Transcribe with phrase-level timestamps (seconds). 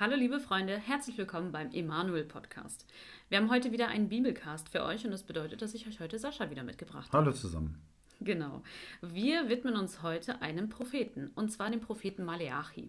[0.00, 2.86] Hallo liebe Freunde, herzlich willkommen beim Emanuel Podcast.
[3.28, 6.18] Wir haben heute wieder einen Bibelcast für euch und das bedeutet, dass ich euch heute
[6.18, 7.18] Sascha wieder mitgebracht habe.
[7.18, 7.76] Hallo zusammen.
[8.18, 8.62] Genau.
[9.02, 12.88] Wir widmen uns heute einem Propheten und zwar dem Propheten Maleachi.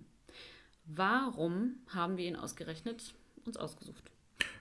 [0.85, 3.13] Warum haben wir ihn ausgerechnet
[3.45, 4.09] uns ausgesucht?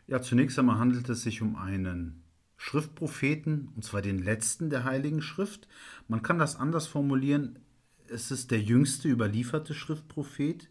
[0.09, 2.25] Ja, zunächst einmal handelt es sich um einen
[2.57, 5.68] Schriftpropheten, und zwar den letzten der Heiligen Schrift.
[6.09, 7.61] Man kann das anders formulieren.
[8.09, 10.68] Es ist der jüngste überlieferte Schriftprophet,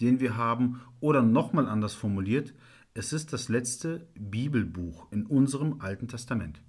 [0.00, 2.54] den wir haben, oder nochmal anders formuliert,
[2.94, 6.60] es ist das letzte Bibelbuch in unserem Alten Testament.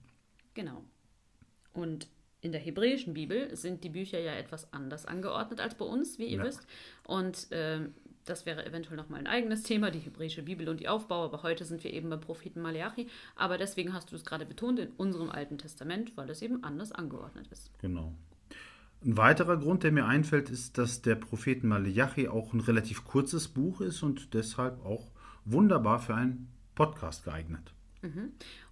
[0.54, 0.84] Genau.
[1.74, 2.08] Und
[2.42, 6.26] in der hebräischen Bibel sind die Bücher ja etwas anders angeordnet als bei uns, wie
[6.26, 6.44] ihr Ja.
[6.46, 6.66] wisst.
[7.06, 7.90] Und äh,
[8.26, 11.26] das wäre eventuell nochmal ein eigenes Thema, die hebräische Bibel und die Aufbau.
[11.26, 13.08] Aber heute sind wir eben beim Propheten Maleachi.
[13.36, 16.92] Aber deswegen hast du es gerade betont, in unserem Alten Testament, weil es eben anders
[16.92, 17.72] angeordnet ist.
[17.80, 18.14] Genau.
[19.04, 23.48] Ein weiterer Grund, der mir einfällt, ist, dass der Prophet Maleachi auch ein relativ kurzes
[23.48, 25.12] Buch ist und deshalb auch
[25.46, 27.74] wunderbar für einen Podcast geeignet.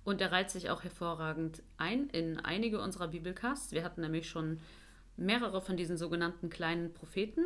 [0.03, 3.71] Und er reiht sich auch hervorragend ein in einige unserer Bibelcasts.
[3.71, 4.59] Wir hatten nämlich schon
[5.15, 7.45] mehrere von diesen sogenannten kleinen Propheten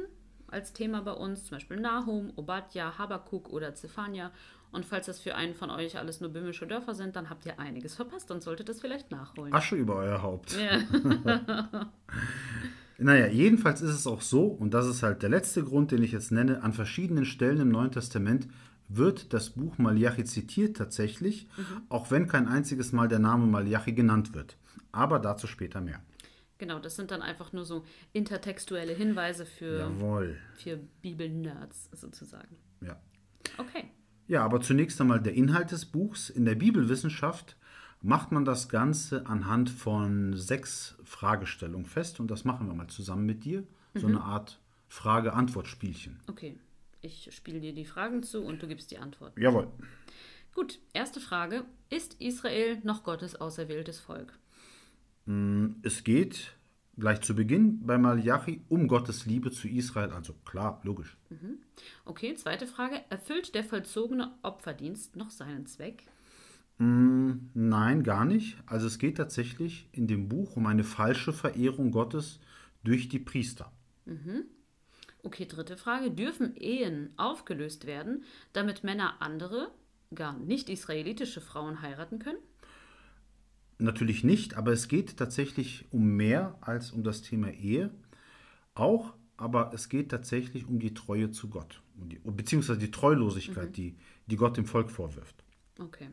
[0.52, 4.32] als Thema bei uns, zum Beispiel Nahum, Obadja, Habakuk oder Zephania.
[4.72, 7.60] Und falls das für einen von euch alles nur böhmische Dörfer sind, dann habt ihr
[7.60, 9.54] einiges verpasst und solltet das vielleicht nachholen.
[9.54, 10.56] Asche über euer Haupt.
[10.58, 11.92] Ja.
[13.04, 16.12] Naja, jedenfalls ist es auch so, und das ist halt der letzte Grund, den ich
[16.12, 18.48] jetzt nenne, an verschiedenen Stellen im Neuen Testament
[18.90, 21.48] wird das Buch Malachi zitiert tatsächlich,
[21.90, 24.56] auch wenn kein einziges Mal der Name Malachi genannt wird.
[24.92, 26.00] Aber dazu später mehr.
[26.62, 30.38] Genau, das sind dann einfach nur so intertextuelle Hinweise für, Jawohl.
[30.54, 32.56] für Bibel-Nerds sozusagen.
[32.82, 33.02] Ja.
[33.58, 33.86] Okay.
[34.28, 36.30] Ja, aber zunächst einmal der Inhalt des Buchs.
[36.30, 37.58] In der Bibelwissenschaft
[38.00, 43.26] macht man das Ganze anhand von sechs Fragestellungen fest und das machen wir mal zusammen
[43.26, 43.64] mit dir.
[43.96, 46.20] So eine Art Frage-Antwort-Spielchen.
[46.28, 46.60] Okay.
[47.02, 49.36] Ich spiele dir die Fragen zu und du gibst die Antwort.
[49.36, 49.68] Jawohl.
[50.54, 51.66] Gut, erste Frage.
[51.90, 54.38] Ist Israel noch Gottes auserwähltes Volk?
[55.84, 56.56] Es geht
[56.98, 60.12] gleich zu Beginn bei Malachi um Gottes Liebe zu Israel.
[60.12, 61.18] Also klar, logisch.
[62.06, 63.02] Okay, zweite Frage.
[63.10, 66.06] Erfüllt der vollzogene Opferdienst noch seinen Zweck?
[66.78, 68.58] Nein, gar nicht.
[68.66, 72.40] Also es geht tatsächlich in dem Buch um eine falsche Verehrung Gottes
[72.84, 73.72] durch die Priester.
[75.24, 76.10] Okay, dritte Frage.
[76.10, 78.24] Dürfen Ehen aufgelöst werden,
[78.54, 79.72] damit Männer andere,
[80.14, 82.40] gar nicht israelitische Frauen heiraten können?
[83.82, 87.90] Natürlich nicht, aber es geht tatsächlich um mehr als um das Thema Ehe.
[88.76, 91.82] Auch, aber es geht tatsächlich um die Treue zu Gott.
[92.24, 93.98] Beziehungsweise die Treulosigkeit, die,
[94.28, 95.44] die Gott dem Volk vorwirft.
[95.80, 96.10] Okay.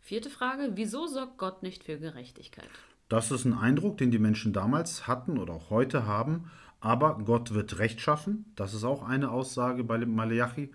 [0.00, 0.72] Vierte Frage.
[0.76, 2.68] Wieso sorgt Gott nicht für Gerechtigkeit?
[3.10, 6.50] Das ist ein Eindruck, den die Menschen damals hatten oder auch heute haben.
[6.80, 8.46] Aber Gott wird Recht schaffen.
[8.56, 10.72] Das ist auch eine Aussage bei dem Malachi.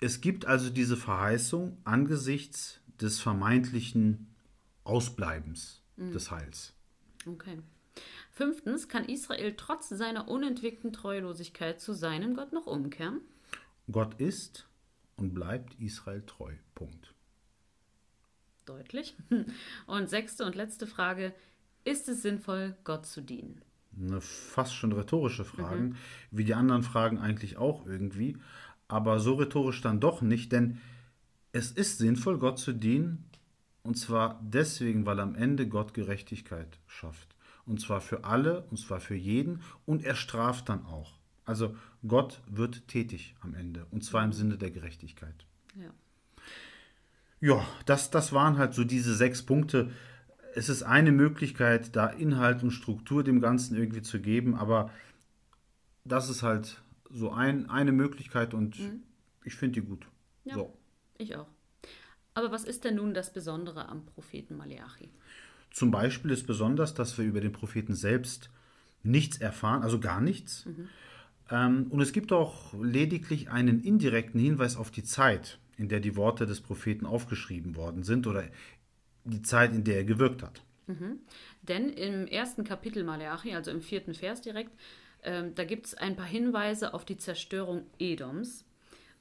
[0.00, 4.33] Es gibt also diese Verheißung angesichts des vermeintlichen
[4.84, 6.74] Ausbleibens des Heils.
[7.26, 7.58] Okay.
[8.30, 8.88] Fünftens.
[8.88, 13.20] Kann Israel trotz seiner unentwickelten Treulosigkeit zu seinem Gott noch umkehren?
[13.90, 14.66] Gott ist
[15.16, 16.52] und bleibt Israel treu.
[16.74, 17.14] Punkt.
[18.66, 19.14] Deutlich.
[19.86, 21.34] Und sechste und letzte Frage.
[21.84, 23.60] Ist es sinnvoll, Gott zu dienen?
[23.94, 25.96] Eine fast schon rhetorische Fragen,
[26.30, 28.38] wie die anderen Fragen eigentlich auch irgendwie.
[28.88, 30.80] Aber so rhetorisch dann doch nicht, denn
[31.52, 33.28] es ist sinnvoll, Gott zu dienen.
[33.84, 37.36] Und zwar deswegen, weil am Ende Gott Gerechtigkeit schafft.
[37.66, 39.60] Und zwar für alle, und zwar für jeden.
[39.86, 41.12] Und er straft dann auch.
[41.44, 43.86] Also Gott wird tätig am Ende.
[43.90, 45.46] Und zwar im Sinne der Gerechtigkeit.
[45.76, 45.90] Ja.
[47.40, 49.90] Ja, das, das waren halt so diese sechs Punkte.
[50.54, 54.90] Es ist eine Möglichkeit, da Inhalt und Struktur dem Ganzen irgendwie zu geben, aber
[56.04, 58.78] das ist halt so ein, eine Möglichkeit und
[59.44, 60.06] ich finde die gut.
[60.44, 60.54] Ja.
[60.54, 60.78] So.
[61.18, 61.48] Ich auch.
[62.34, 65.10] Aber was ist denn nun das Besondere am Propheten Maleachi?
[65.70, 68.50] Zum Beispiel ist besonders, dass wir über den Propheten selbst
[69.02, 70.66] nichts erfahren, also gar nichts.
[71.50, 76.16] Ähm, und es gibt auch lediglich einen indirekten Hinweis auf die Zeit, in der die
[76.16, 78.44] Worte des Propheten aufgeschrieben worden sind oder
[79.24, 80.62] die Zeit, in der er gewirkt hat.
[81.62, 84.72] Denn im ersten Kapitel Maleachi, also im vierten Vers direkt,
[85.22, 88.64] ähm, da gibt es ein paar Hinweise auf die Zerstörung Edoms.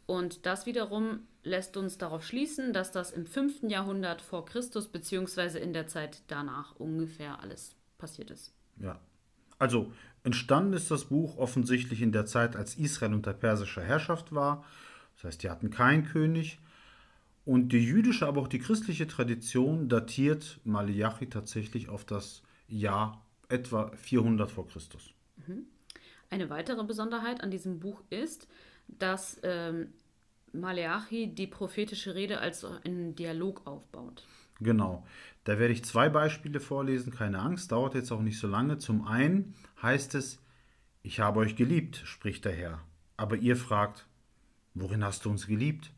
[0.05, 3.63] Und das wiederum lässt uns darauf schließen, dass das im 5.
[3.63, 8.53] Jahrhundert vor Christus beziehungsweise in der Zeit danach ungefähr alles passiert ist.
[8.79, 9.00] Ja.
[9.59, 9.91] Also
[10.23, 14.65] entstanden ist das Buch offensichtlich in der Zeit, als Israel unter persischer Herrschaft war.
[15.15, 16.59] Das heißt, die hatten keinen König.
[17.45, 23.91] Und die jüdische, aber auch die christliche Tradition datiert Malachi tatsächlich auf das Jahr etwa
[23.95, 25.13] 400 vor Christus.
[26.29, 28.47] Eine weitere Besonderheit an diesem Buch ist,
[28.88, 29.94] dass ähm,
[30.53, 34.25] Maleachi die prophetische Rede als einen Dialog aufbaut.
[34.59, 35.06] Genau.
[35.44, 38.77] Da werde ich zwei Beispiele vorlesen, keine Angst, dauert jetzt auch nicht so lange.
[38.77, 40.39] Zum einen heißt es,
[41.01, 42.80] ich habe euch geliebt, spricht der Herr.
[43.18, 44.07] Aber ihr fragt,
[44.74, 45.91] worin hast du uns geliebt?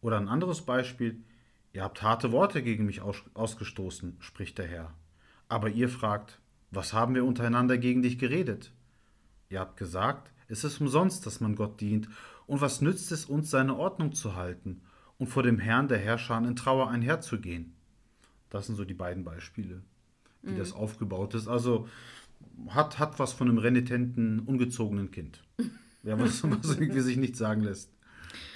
[0.00, 1.24] Oder ein anderes Beispiel,
[1.72, 4.94] ihr habt harte Worte gegen mich aus ausgestoßen, spricht der Herr.
[5.48, 6.38] Aber ihr fragt,
[6.70, 8.72] was haben wir untereinander gegen dich geredet?
[9.48, 12.08] Ihr habt gesagt, es ist umsonst, dass man Gott dient,
[12.46, 14.82] und was nützt es uns, seine Ordnung zu halten
[15.18, 17.74] und vor dem Herrn der Herrscher in Trauer einherzugehen?
[18.50, 19.82] Das sind so die beiden Beispiele,
[20.42, 20.58] wie mhm.
[20.58, 21.48] das aufgebaut ist.
[21.48, 21.88] Also
[22.68, 25.42] hat, hat was von einem renitenten, ungezogenen Kind.
[26.04, 27.90] Ja, was, was irgendwie sich nicht sagen lässt.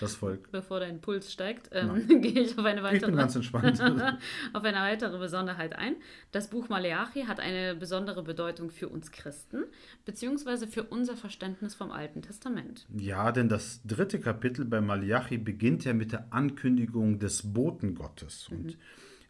[0.00, 0.50] Das Volk.
[0.50, 3.81] Bevor dein Puls steigt, ähm, gehe ich auf eine weitere, ich bin ganz entspannt.
[4.53, 5.97] auf eine weitere Besonderheit ein.
[6.32, 9.65] Das Buch Maleachi hat eine besondere Bedeutung für uns Christen,
[10.05, 12.87] beziehungsweise für unser Verständnis vom Alten Testament.
[12.97, 18.49] Ja, denn das dritte Kapitel bei Maleachi beginnt ja mit der Ankündigung des Boten Gottes.
[18.50, 18.75] Und mhm.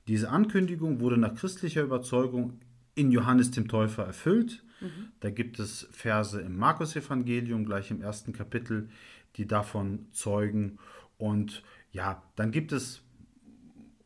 [0.09, 2.61] diese Ankündigung wurde nach christlicher Überzeugung
[2.95, 4.63] in Johannes dem Täufer erfüllt.
[4.81, 5.09] Mhm.
[5.21, 8.89] Da gibt es Verse im Markus-Evangelium, gleich im ersten Kapitel,
[9.37, 10.79] die davon zeugen.
[11.19, 11.63] Und
[11.93, 13.03] ja, dann gibt es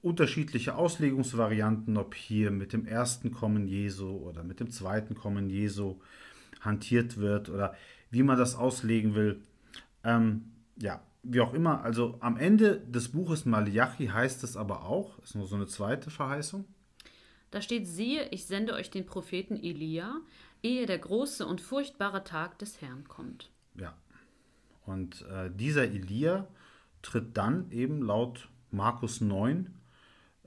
[0.02, 6.00] unterschiedliche Auslegungsvarianten, ob hier mit dem ersten Kommen Jesu oder mit dem zweiten Kommen Jesu
[6.60, 7.74] hantiert wird oder
[8.10, 9.40] wie man das auslegen will.
[10.02, 15.18] Ähm, ja, wie auch immer, also am Ende des Buches Malachi heißt es aber auch,
[15.20, 16.66] ist nur so eine zweite Verheißung.
[17.50, 20.20] Da steht, siehe, ich sende euch den Propheten Elia,
[20.62, 23.50] ehe der große und furchtbare Tag des Herrn kommt.
[23.74, 23.96] Ja,
[24.86, 26.46] und äh, dieser Elia
[27.02, 29.70] tritt dann eben laut Markus 9,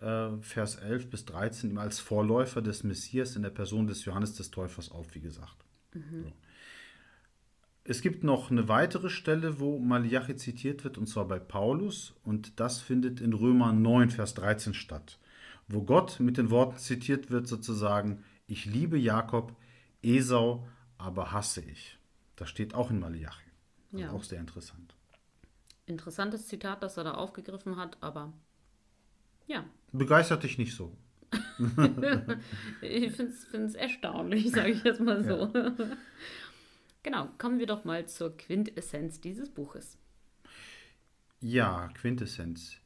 [0.01, 4.51] äh, Vers 11 bis 13 als Vorläufer des Messias in der Person des Johannes des
[4.51, 5.65] Täufers auf, wie gesagt.
[5.93, 6.23] Mhm.
[6.23, 6.31] So.
[7.89, 12.59] Es gibt noch eine weitere Stelle, wo Malachi zitiert wird, und zwar bei Paulus, und
[12.59, 15.19] das findet in Römer 9, Vers 13 statt,
[15.69, 19.55] wo Gott mit den Worten zitiert wird, sozusagen, ich liebe Jakob,
[20.03, 20.67] Esau
[20.97, 21.97] aber hasse ich.
[22.35, 23.46] Das steht auch in Malachi.
[23.91, 24.11] Ja.
[24.11, 24.95] Auch sehr interessant.
[25.85, 28.33] Interessantes Zitat, das er da aufgegriffen hat, aber
[29.47, 29.65] ja.
[29.91, 30.95] Begeistert dich nicht so.
[32.81, 35.51] ich finde es erstaunlich, sage ich jetzt mal so.
[35.53, 35.75] Ja.
[37.03, 39.97] Genau, kommen wir doch mal zur Quintessenz dieses Buches.
[41.39, 42.81] Ja, Quintessenz.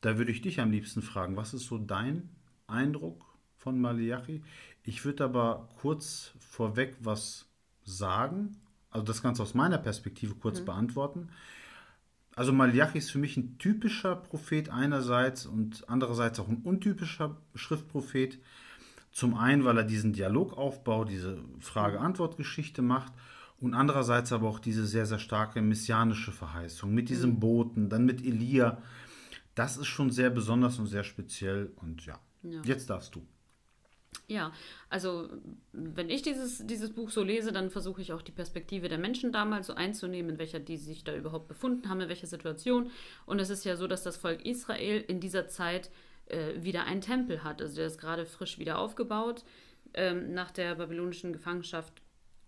[0.00, 2.30] Da würde ich dich am liebsten fragen, was ist so dein
[2.66, 3.26] Eindruck
[3.58, 4.42] von Malachi?
[4.84, 7.46] Ich würde aber kurz vorweg was
[7.84, 8.56] sagen
[8.92, 10.66] also das Ganze aus meiner Perspektive kurz mhm.
[10.66, 11.28] beantworten.
[12.34, 18.38] Also Malachi ist für mich ein typischer Prophet einerseits und andererseits auch ein untypischer Schriftprophet.
[19.10, 23.12] Zum einen, weil er diesen Dialogaufbau, diese Frage-Antwort-Geschichte macht
[23.60, 27.40] und andererseits aber auch diese sehr, sehr starke messianische Verheißung mit diesem mhm.
[27.40, 28.78] Boten, dann mit Elia.
[29.54, 32.62] Das ist schon sehr besonders und sehr speziell und ja, ja.
[32.64, 33.26] jetzt darfst du.
[34.28, 34.52] Ja,
[34.88, 35.28] also
[35.72, 39.32] wenn ich dieses, dieses Buch so lese, dann versuche ich auch die Perspektive der Menschen
[39.32, 42.90] damals so einzunehmen, in welcher die sich da überhaupt befunden haben, in welcher Situation.
[43.26, 45.90] Und es ist ja so, dass das Volk Israel in dieser Zeit
[46.26, 47.60] äh, wieder einen Tempel hat.
[47.60, 49.44] Also der ist gerade frisch wieder aufgebaut
[49.94, 51.92] ähm, nach der babylonischen Gefangenschaft.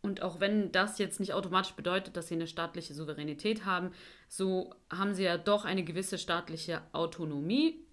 [0.01, 3.91] Und auch wenn das jetzt nicht automatisch bedeutet, dass sie eine staatliche Souveränität haben,
[4.29, 7.85] so haben sie ja doch eine gewisse staatliche Autonomie,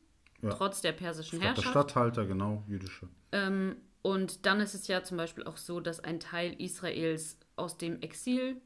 [0.42, 0.50] ja.
[0.50, 1.68] trotz der persischen Herrschaft.
[1.68, 3.08] Der Statthalter, genau, jüdische.
[3.32, 7.78] Ähm, und dann ist es ja zum Beispiel auch so, dass ein Teil Israels aus
[7.78, 8.58] dem Exil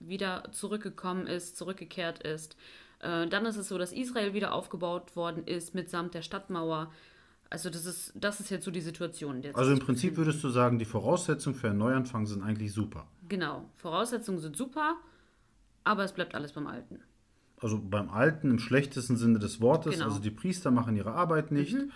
[0.00, 2.56] wieder zurückgekommen ist, zurückgekehrt ist.
[3.00, 6.90] Äh, dann ist es so, dass Israel wieder aufgebaut worden ist mitsamt der Stadtmauer.
[7.50, 9.42] Also das ist, das ist jetzt so die Situation.
[9.52, 13.06] also im Prinzip würdest du sagen, die Voraussetzungen für einen Neuanfang sind eigentlich super.
[13.28, 14.96] Genau, Voraussetzungen sind super,
[15.84, 17.00] aber es bleibt alles beim Alten.
[17.62, 19.94] Also beim Alten im schlechtesten Sinne des Wortes.
[19.94, 20.06] Genau.
[20.06, 21.74] Also die Priester machen ihre Arbeit nicht.
[21.74, 21.92] Mhm.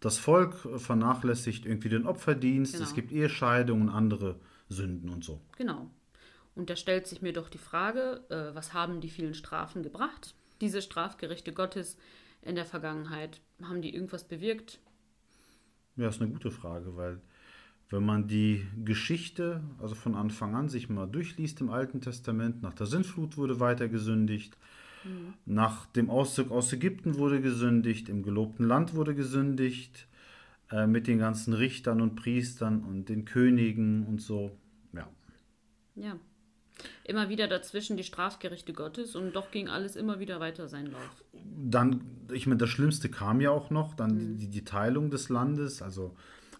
[0.00, 2.84] Das Volk vernachlässigt irgendwie den Opferdienst, genau.
[2.84, 4.36] es gibt Ehescheidungen und andere
[4.70, 5.42] Sünden und so.
[5.58, 5.90] Genau.
[6.54, 10.34] Und da stellt sich mir doch die Frage, äh, was haben die vielen Strafen gebracht?
[10.62, 11.98] Diese Strafgerichte Gottes
[12.42, 14.80] in der Vergangenheit, haben die irgendwas bewirkt?
[15.96, 17.20] Ja, ist eine gute Frage, weil
[17.90, 22.72] wenn man die Geschichte, also von Anfang an, sich mal durchliest im Alten Testament, nach
[22.72, 24.56] der Sintflut wurde weiter gesündigt,
[25.04, 25.34] Mhm.
[25.46, 30.06] Nach dem Auszug aus Ägypten wurde gesündigt, im gelobten Land wurde gesündigt,
[30.70, 34.56] äh, mit den ganzen Richtern und Priestern und den Königen und so.
[34.92, 35.08] Ja.
[35.96, 36.16] Ja.
[37.04, 41.24] Immer wieder dazwischen die Strafgerichte Gottes und doch ging alles immer wieder weiter seinen Lauf.
[41.34, 42.00] Dann,
[42.32, 44.38] ich meine, das Schlimmste kam ja auch noch, dann mhm.
[44.38, 46.14] die, die Teilung des Landes, also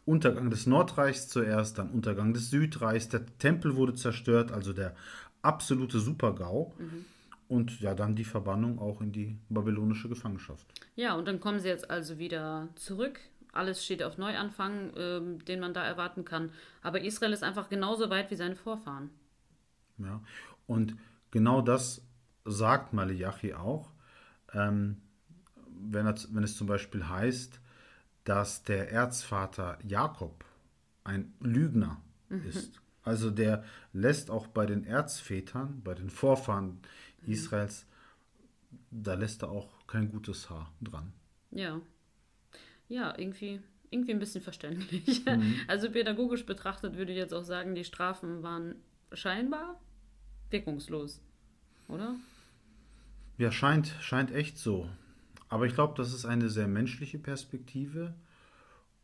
[0.04, 4.94] Untergang des Nordreichs zuerst, dann Untergang des Südreichs, der Tempel wurde zerstört, also der
[5.42, 6.74] absolute Supergau.
[6.78, 7.04] Mhm.
[7.50, 10.72] Und ja, dann die Verbannung auch in die babylonische Gefangenschaft.
[10.94, 13.18] Ja, und dann kommen sie jetzt also wieder zurück.
[13.52, 16.52] Alles steht auf Neuanfang, ähm, den man da erwarten kann.
[16.80, 19.10] Aber Israel ist einfach genauso weit wie seine Vorfahren.
[19.98, 20.22] Ja.
[20.68, 20.94] Und
[21.32, 22.06] genau das
[22.44, 23.90] sagt Malachi auch,
[24.54, 24.98] ähm,
[25.66, 27.60] wenn, er, wenn es zum Beispiel heißt,
[28.22, 30.44] dass der Erzvater Jakob
[31.02, 32.00] ein Lügner
[32.48, 32.80] ist.
[33.02, 36.78] Also der lässt auch bei den Erzvätern, bei den Vorfahren
[37.26, 37.86] Israels,
[38.90, 41.12] da lässt er auch kein gutes Haar dran.
[41.50, 41.80] Ja.
[42.88, 43.60] Ja, irgendwie,
[43.90, 45.22] irgendwie ein bisschen verständlich.
[45.68, 48.74] Also pädagogisch betrachtet würde ich jetzt auch sagen, die Strafen waren
[49.12, 49.80] scheinbar
[50.50, 51.20] wirkungslos.
[51.88, 52.14] Oder?
[53.38, 54.88] Ja, scheint, scheint echt so.
[55.48, 58.14] Aber ich glaube, das ist eine sehr menschliche Perspektive.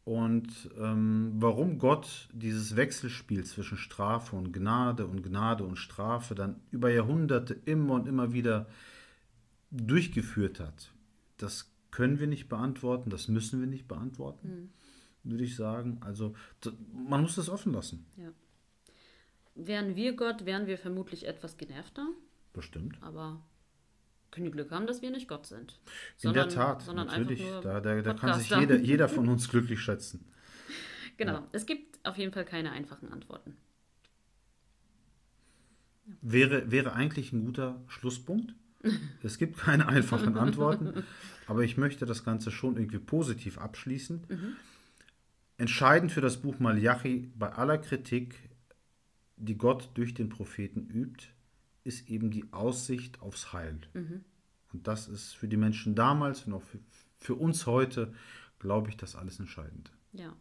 [0.07, 6.61] Und ähm, warum Gott dieses Wechselspiel zwischen Strafe und Gnade und Gnade und Strafe dann
[6.71, 8.69] über Jahrhunderte immer und immer wieder
[9.73, 10.93] durchgeführt hat,
[11.39, 14.73] das können wir nicht beantworten, das müssen wir nicht beantworten,
[15.25, 15.99] würde ich sagen.
[16.03, 16.37] Also
[16.93, 18.31] man muss das offen lassen, Ja.
[19.57, 22.07] Wären wir Gott, wären wir vermutlich etwas genervter,
[22.53, 22.97] bestimmt.
[23.03, 23.43] aber
[24.37, 25.81] können Glück haben, dass wir nicht Gott sind.
[26.23, 27.43] In der Tat, sondern natürlich.
[27.63, 30.25] Da, da, da kann sich jeder, jeder von uns glücklich schätzen.
[31.17, 33.57] Genau, es gibt auf jeden Fall keine einfachen Antworten.
[36.21, 38.55] Wäre, wäre eigentlich ein guter Schlusspunkt.
[39.23, 41.03] Es gibt keine einfachen Antworten,
[41.47, 44.57] aber ich möchte das Ganze schon irgendwie positiv abschließen.
[45.57, 48.37] Entscheidend für das Buch Malachi bei aller Kritik,
[49.37, 51.29] die Gott durch den Propheten übt,
[51.87, 53.79] ist eben die Aussicht aufs Heil.
[54.73, 56.79] Und das ist für die Menschen damals und auch für,
[57.19, 58.13] für uns heute,
[58.59, 59.91] glaube ich, das alles entscheidend.
[60.13, 60.35] Ja.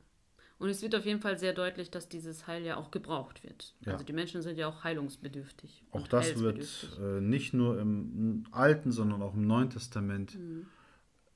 [0.57, 3.75] Und es wird auf jeden Fall sehr deutlich, dass dieses Heil ja auch gebraucht wird.
[3.81, 3.93] Ja.
[3.93, 5.83] Also die Menschen sind ja auch heilungsbedürftig.
[5.91, 10.37] Auch das wird äh, nicht nur im Alten, sondern auch im Neuen Testament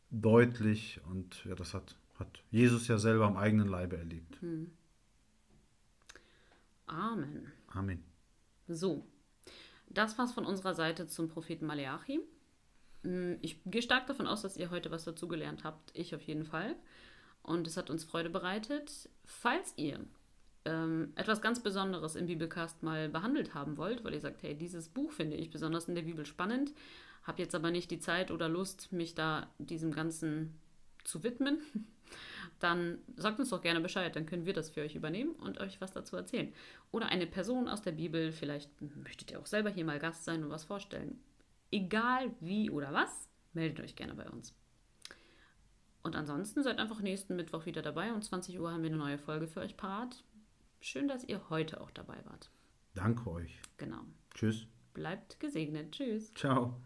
[0.10, 1.02] deutlich.
[1.10, 4.40] Und ja, das hat, hat Jesus ja selber am eigenen Leibe erlebt.
[6.88, 7.52] Amen.
[7.68, 8.04] Amen.
[8.68, 9.06] So,
[9.90, 12.20] das war's von unserer Seite zum Propheten Maleachi.
[13.04, 15.92] Mm, Ich gehe stark davon aus, dass ihr heute was dazugelernt habt.
[15.94, 16.76] Ich auf jeden Fall.
[17.42, 19.10] Und es hat uns Freude bereitet.
[19.26, 20.00] Falls ihr
[20.66, 24.90] ähm, etwas ganz Besonderes im Bibelcast mal behandelt haben wollt, weil ihr sagt, hey, dieses
[24.90, 26.74] Buch finde ich besonders in der Bibel spannend,
[27.24, 30.60] habe jetzt aber nicht die Zeit oder Lust, mich da diesem Ganzen
[31.04, 31.60] zu widmen,
[32.60, 35.80] dann sagt uns doch gerne Bescheid, dann können wir das für euch übernehmen und euch
[35.82, 36.54] was dazu erzählen.
[36.92, 40.44] Oder eine Person aus der Bibel, vielleicht möchtet ihr auch selber hier mal Gast sein
[40.44, 41.20] und was vorstellen.
[41.72, 44.54] Egal wie oder was, meldet euch gerne bei uns.
[46.02, 48.14] Und ansonsten seid einfach nächsten Mittwoch wieder dabei.
[48.14, 50.24] Um 20 Uhr haben wir eine neue Folge für euch parat.
[50.80, 52.50] Schön, dass ihr heute auch dabei wart.
[52.96, 53.60] Danke euch.
[53.78, 54.02] Genau.
[54.34, 54.68] Tschüss.
[54.94, 55.92] Bleibt gesegnet.
[55.92, 56.34] Tschüss.
[56.34, 56.82] Ciao.